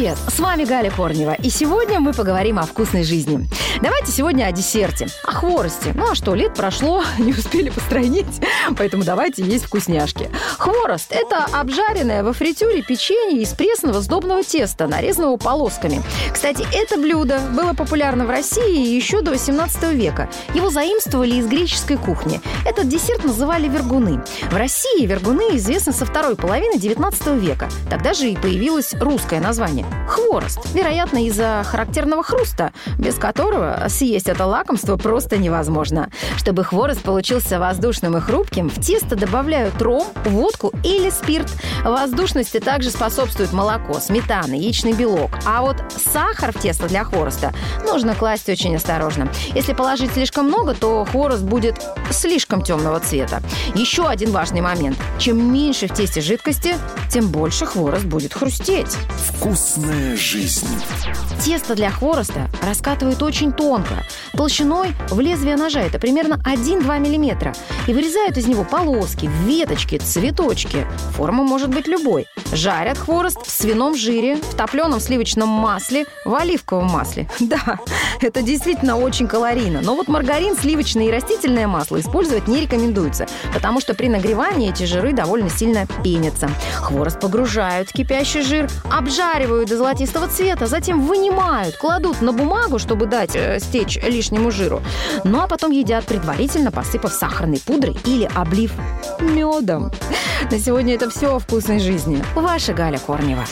[0.00, 0.16] Привет!
[0.34, 3.46] С вами Галя Корнева, и сегодня мы поговорим о вкусной жизни.
[3.82, 5.92] Давайте сегодня о десерте, о хворосте.
[5.94, 8.40] Ну а что, лет прошло, не успели постройнить,
[8.78, 10.30] поэтому давайте есть вкусняшки.
[10.56, 16.02] Хворост– это обжаренное во фритюре печенье из пресного сдобного теста, нарезанного полосками.
[16.32, 20.30] Кстати, это блюдо было популярно в России еще до 18 века.
[20.54, 22.40] Его заимствовали из греческой кухни.
[22.64, 24.22] Этот десерт называли вергуны.
[24.50, 27.68] В России вергуны известны со второй половины 19 века.
[27.90, 30.58] Тогда же и появилось русское название– хворост.
[30.74, 36.10] Вероятно, из-за характерного хруста, без которого съесть это лакомство просто невозможно.
[36.36, 41.48] Чтобы хворост получился воздушным и хрупким, в тесто добавляют ром, водку или спирт.
[41.84, 45.30] Воздушности также способствует молоко, сметана, яичный белок.
[45.46, 45.76] А вот
[46.12, 47.52] сахар в тесто для хвороста
[47.84, 49.28] нужно класть очень осторожно.
[49.54, 51.80] Если положить слишком много, то хворост будет
[52.10, 53.42] слишком темного цвета.
[53.74, 54.98] Еще один важный момент.
[55.18, 56.76] Чем меньше в тесте жидкости,
[57.10, 58.96] тем больше хворост будет хрустеть.
[59.18, 60.68] Вкусная жизнь.
[61.44, 67.52] Тесто для хвороста раскатывают очень тонко, толщиной в лезвие ножа, это примерно 1-2 мм,
[67.86, 70.86] и вырезают из него полоски, веточки, цветочки.
[71.16, 72.26] Форма может быть любой.
[72.52, 77.28] Жарят хворост в свином жире, в топленом сливочном масле, в оливковом масле.
[77.40, 77.80] Да,
[78.22, 79.80] это действительно очень калорийно.
[79.82, 84.84] Но вот маргарин, сливочное и растительное масло использовать не рекомендуется, потому что при нагревании эти
[84.84, 86.50] жиры довольно сильно пенятся.
[86.76, 93.06] Хворост погружают в кипящий жир, обжаривают до золотистого цвета, затем вынимают, кладут на бумагу, чтобы
[93.06, 94.82] дать э, стечь лишнему жиру.
[95.24, 98.72] Ну а потом едят предварительно, посыпав сахарной пудрой или облив
[99.20, 99.92] медом.
[100.50, 102.22] На сегодня это все о вкусной жизни.
[102.34, 103.44] Ваша Галя Корнева.